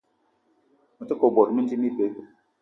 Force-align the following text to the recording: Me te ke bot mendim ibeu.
Me 0.97 1.03
te 1.09 1.13
ke 1.19 1.27
bot 1.35 1.49
mendim 1.53 1.81
ibeu. 1.89 2.13